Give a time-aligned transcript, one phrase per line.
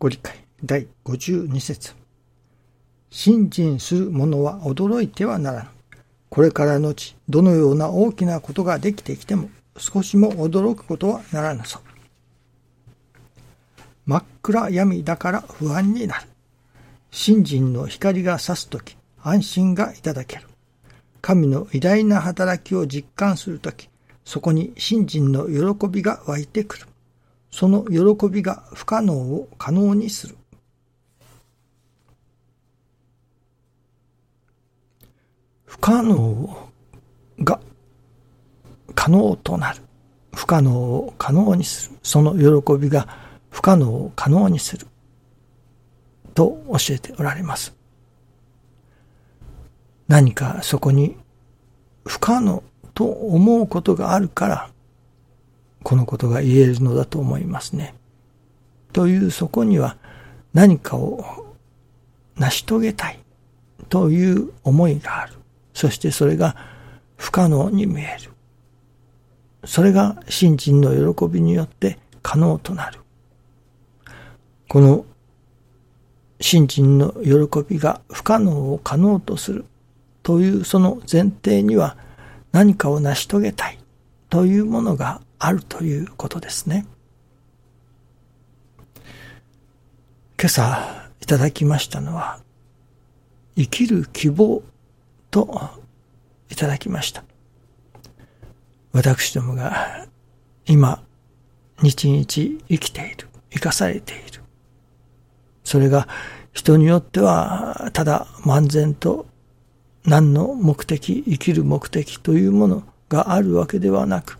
[0.00, 0.34] ご理解
[0.64, 1.94] 第52節
[3.10, 5.68] 信心する者は驚いてはならぬ。
[6.30, 11.80] これからのち、どのような大きなことができてきても、少しも驚くことはならぬぞ。
[14.06, 16.26] 真っ暗闇だから不安になる。
[17.10, 20.46] 信心の光が差すとき、安心がいただける。
[21.20, 23.90] 神の偉大な働きを実感するとき、
[24.24, 26.86] そこに信心の喜びが湧いてくる。
[27.50, 30.36] その喜びが不可能を可能にする。
[35.66, 36.68] 不可能
[37.40, 37.60] が
[38.94, 39.82] 可能となる。
[40.32, 41.98] 不可能を可能にする。
[42.02, 43.08] その喜びが
[43.50, 44.86] 不可能を可能にする。
[46.34, 47.74] と教えておられます。
[50.06, 51.16] 何かそこに
[52.04, 52.62] 不可能
[52.94, 54.70] と思うことがあるから、
[55.82, 57.94] このことが言えるのだと思いますね。
[58.92, 59.96] というそこには
[60.52, 61.54] 何かを
[62.36, 63.20] 成し遂げたい
[63.88, 65.34] という思いがある。
[65.74, 66.56] そしてそれが
[67.16, 68.30] 不可能に見える。
[69.64, 73.00] それが信心の喜びによって可能となる。
[74.68, 75.04] この
[76.40, 79.64] 信心の喜びが不可能を可能とする
[80.22, 81.96] というその前提には
[82.52, 83.78] 何かを成し遂げたい
[84.30, 86.86] というものがあるということですね。
[90.38, 92.40] 今朝いただきましたのは
[93.56, 94.62] 生きる希望
[95.30, 95.70] と
[96.50, 97.24] いただきました。
[98.92, 100.06] 私どもが
[100.66, 101.02] 今、
[101.82, 104.42] 日々生きている、生かされている。
[105.64, 106.06] それが
[106.52, 109.26] 人によってはただ漫然と
[110.04, 114.38] 何の目的、生きる目的というものがあるわけではなく、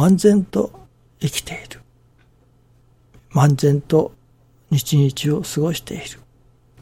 [0.00, 0.72] 漫然と
[1.20, 1.82] 生きている。
[3.32, 4.12] 漫然と
[4.70, 6.20] 日々を過ごしている。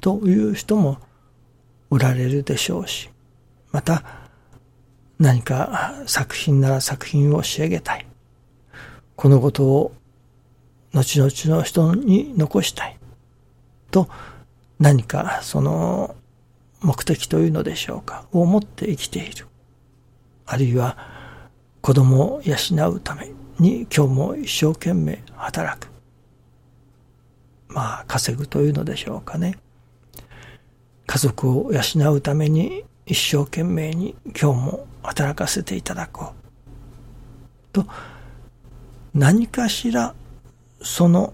[0.01, 0.99] という人も
[1.91, 3.11] おられるでしょうし、
[3.73, 4.05] また
[5.19, 8.07] 何か作品なら作品を仕上げたい。
[9.17, 9.93] このことを
[10.95, 13.01] 後々の人に残したい。
[13.91, 14.09] と
[14.79, 16.15] 何かその
[16.83, 19.49] 目的というのでしょうかを持って生きている。
[20.47, 21.18] あるいは
[21.81, 25.89] 子供を養うために今日も一生懸命働く。
[27.69, 29.59] まあ稼ぐというのでしょうかね。
[31.07, 37.73] 家族を養うために一生懸命に今日も働かせていただこう。
[37.73, 37.87] と、
[39.15, 40.15] 何かしら
[40.83, 41.33] その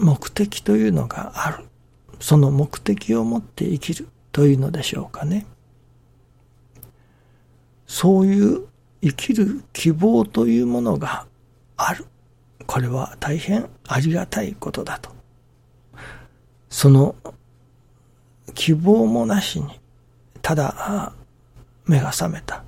[0.00, 1.64] 目的というのがある。
[2.20, 5.46] その目的を持って生きるというのでしょうかね。
[7.86, 8.69] そういう
[9.02, 11.26] 生きる希望というものが
[11.76, 12.06] ある。
[12.66, 15.10] これは大変ありがたいことだと。
[16.68, 17.16] その
[18.54, 19.80] 希望もなしに
[20.42, 21.12] ただ
[21.86, 22.62] 目が覚めた。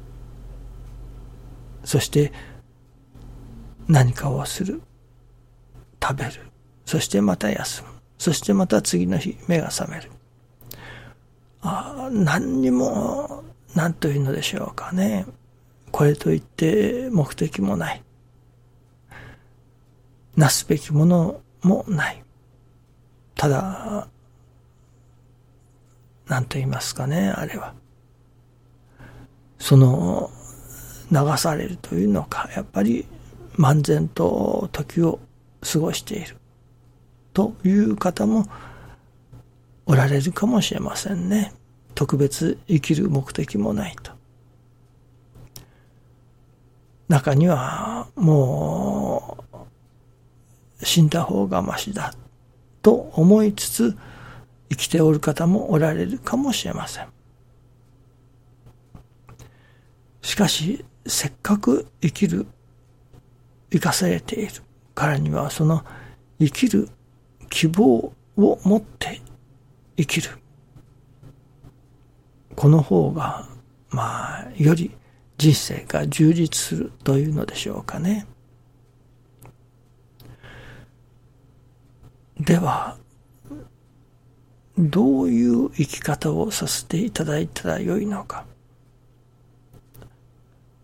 [1.85, 2.33] そして
[3.89, 4.81] 何かをする。
[6.03, 6.33] 食べる。
[6.85, 7.89] そしてまた休む。
[8.19, 10.11] そしてまた次の日目が覚める。
[11.61, 13.45] ああ何にも、
[13.75, 15.27] 何というのでしょうかね。
[15.93, 18.03] これといって目的もない。
[20.35, 22.25] なすべきものもない。
[23.37, 24.09] ただ、
[26.27, 27.75] 何と言いますかね、あれは。
[29.59, 30.31] その、
[31.11, 33.07] 流されるというのか、やっぱり
[33.57, 35.21] 漫然と時を
[35.61, 36.37] 過ごしている
[37.35, 38.47] という方も
[39.85, 41.53] おられるかもしれませんね。
[41.95, 44.22] 特別生きる目的もないと。
[47.13, 49.45] 中にはも
[50.81, 52.15] う死んだ方がましだ
[52.81, 53.99] と思いつつ
[54.71, 57.09] 生きておる方もおられるかもしれません。
[60.23, 62.47] しかし、せっかく生きる、
[63.71, 64.63] 生かされている
[64.95, 65.85] からには、その
[66.41, 66.89] 生きる
[67.51, 69.21] 希望を持って
[69.99, 70.31] 生きる。
[72.57, 73.47] この方が、
[73.91, 74.91] まあ、より
[75.43, 78.29] 人生が充実するというのでしょうかね。
[82.39, 82.97] では、
[84.79, 88.45] どういう生き方をさせていただいたらよいのか。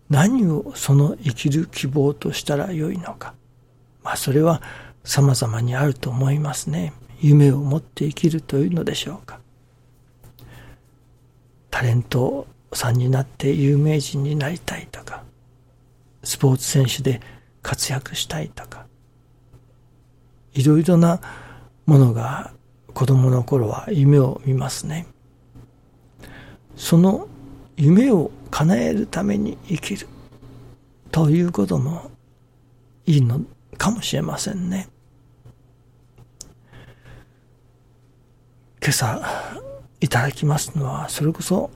[0.09, 3.35] 何をその生きる希望としたらよいのか。
[4.03, 4.61] まあそれは
[5.05, 6.91] 様々にあると思いますね。
[7.21, 9.39] 夢を持って生きるというのでしょうか。
[11.71, 15.23] タレントさんになって有名人になりたいとか、
[16.23, 17.21] スポーツ選手で
[17.61, 18.85] 活躍したいとか、
[20.53, 21.21] いろいろな
[21.85, 22.51] 者が
[22.93, 25.07] 子供の頃は夢を見ますね。
[26.75, 27.27] その
[27.77, 30.07] 夢を叶えるために生きる
[31.11, 32.11] ということも
[33.05, 33.41] いいの
[33.77, 34.89] かもしれませんね。
[38.81, 39.21] 今朝
[39.99, 41.71] いただきますのは、それこそ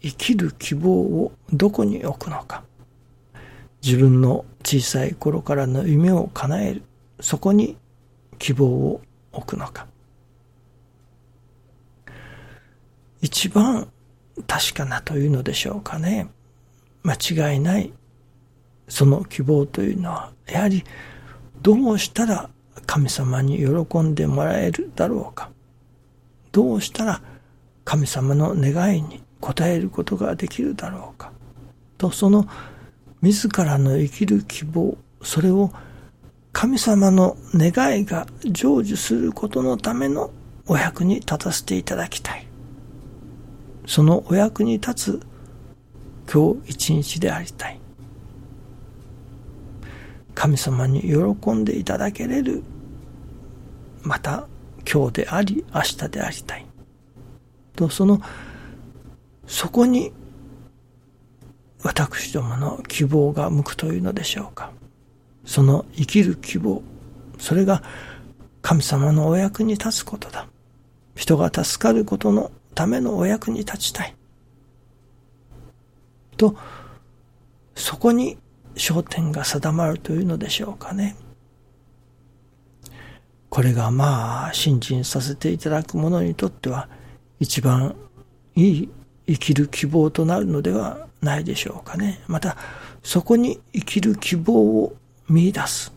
[0.00, 2.62] 生きる希望をどこに置くのか。
[3.82, 6.82] 自分の小さい頃からの夢を叶える。
[7.20, 7.76] そこに
[8.38, 9.00] 希望を
[9.32, 9.86] 置くのか。
[13.20, 13.88] 一番
[14.46, 16.28] 確かなというのでしょうかね。
[17.02, 17.14] 間
[17.52, 17.92] 違いない。
[18.88, 20.84] その希望というのは、やはり
[21.60, 22.48] どうしたら
[22.86, 25.50] 神様に喜んでもらえるだろうか。
[26.52, 27.22] どうしたら
[27.84, 31.32] 神様の願いに応えることができるだろうか。
[31.96, 32.46] と、その
[33.22, 35.70] 自らの生きる希望、それを
[36.52, 40.30] 神様の願いが成就することのための
[40.66, 42.46] お役に立たせていただきたい。
[43.86, 45.20] そのお役に立つ
[46.30, 47.80] 今日一日でありたい。
[50.34, 52.62] 神様に喜んでいただけれる、
[54.02, 54.46] また
[54.90, 56.66] 今日であり明日でありたい。
[57.74, 58.20] と、その、
[59.48, 60.12] そこに
[61.82, 64.70] 私どもの希望が向くというのでしょうか。
[65.44, 66.82] その生きる希望、
[67.38, 67.82] それが
[68.60, 70.46] 神様のお役に立つことだ。
[71.16, 74.14] 人が助かることのためのお役に立ちたい。
[76.36, 76.54] と、
[77.74, 78.36] そこに
[78.74, 81.16] 焦点が定まるというのでしょうかね。
[83.48, 86.88] これがまあ、信心させていただく者にとっては、
[87.40, 87.96] 一番
[88.54, 88.88] いい
[89.28, 92.20] 生きる希望となるのではないでしょうかね。
[92.26, 92.56] また、
[93.02, 94.96] そこに生きる希望を
[95.28, 95.92] 見出す。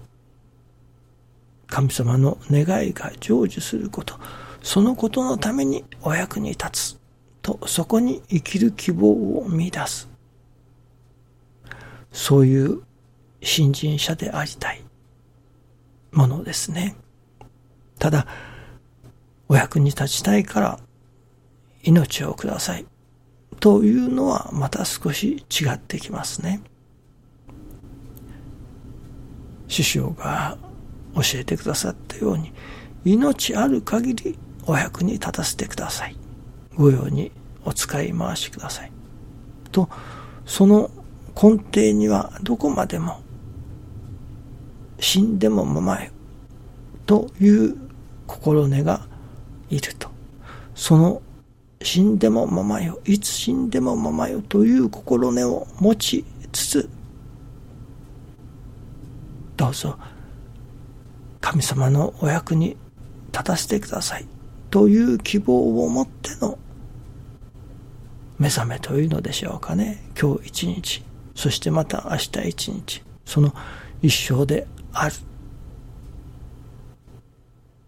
[1.68, 4.20] 神様の願いが成就すること、
[4.62, 7.00] そのことのためにお役に立つ。
[7.42, 10.10] と、そこに生きる希望を見出す。
[12.12, 12.82] そういう
[13.42, 14.84] 信心者でありたい
[16.12, 16.98] ものですね。
[17.98, 18.28] ただ、
[19.48, 20.80] お役に立ちたいから
[21.84, 22.86] 命をください。
[23.62, 26.62] というのはまた少し違ってきますね。
[29.68, 30.58] 師匠が
[31.14, 32.52] 教えてくださったように、
[33.06, 36.16] 命ある限りお役に立たせてください。
[36.76, 37.32] ご用に
[37.64, 38.92] お使い回しください。
[39.72, 39.88] と、
[40.48, 40.90] その
[41.36, 43.22] 根底にはどこまでも
[45.00, 46.10] 死んでもままよ
[47.06, 47.78] という
[48.26, 49.06] 心根が
[49.70, 50.10] いると。
[50.74, 51.22] その
[51.84, 56.90] 死んでもままよ、いつ死んでもままよという心根を持ちつつ、
[59.58, 59.98] どうぞ
[61.40, 62.78] 神様のお役に
[63.32, 64.26] 立たせてください
[64.70, 66.58] という希望を持っての
[68.40, 70.04] 目覚めというのでしょうかね。
[70.20, 71.04] 今日一日、
[71.36, 73.54] そしてまた明日一日、その
[74.02, 75.16] 一生である。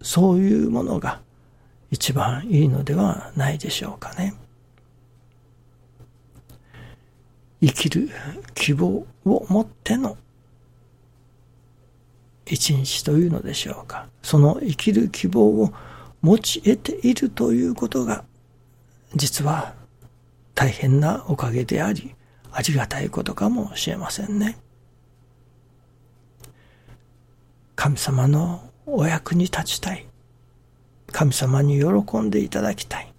[0.03, 1.22] そういうものが
[1.93, 4.33] 一番いいのではないでしょうかね。
[7.61, 8.09] 生きる
[8.55, 10.17] 希望を持っての
[12.47, 14.07] 一日というのでしょうか。
[14.23, 15.71] その生きる希望を
[16.23, 18.25] 持ち得ているということが、
[19.13, 19.75] 実は
[20.55, 22.15] 大変なおかげであり、
[22.51, 24.57] ありがたいことかもしれませんね。
[27.75, 30.07] 神様のお役に立ちたい。
[31.13, 33.13] 神様に喜んでいただきたい。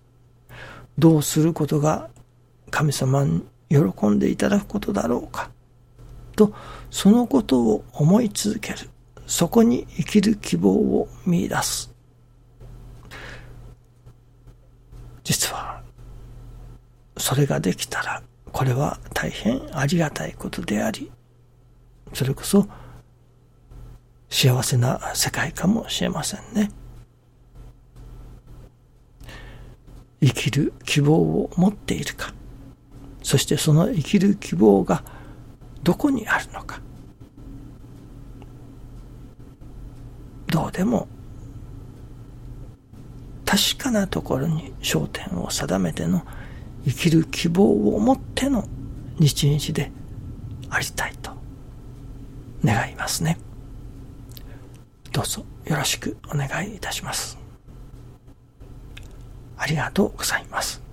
[0.99, 2.11] どうすることが
[2.71, 5.51] 神様に喜んでいただくことだろうか。
[6.37, 6.53] と、
[6.91, 8.91] そのことを思い続ける。
[9.27, 11.95] そこに生きる希望を見出す。
[15.23, 15.81] 実は、
[17.17, 18.23] それができたら、
[18.53, 21.11] これは大変ありがたいことであり、
[22.13, 22.67] それこそ
[24.29, 26.71] 幸せな世界かもしれませんね。
[30.25, 32.33] 生きる希望を持っているか、
[33.23, 35.05] そしてその生きる希望が
[35.83, 36.81] どこにあるのか。
[40.47, 41.09] どうでも
[43.45, 46.23] 確かなところに焦点を定めての
[46.87, 48.67] 生きる希望を持っての
[49.19, 49.93] 日々で
[50.71, 51.33] ありたいと
[52.65, 53.39] 願いますね。
[55.13, 57.44] どうぞよろしくお願いいたします。
[59.57, 60.84] ありがとうございます。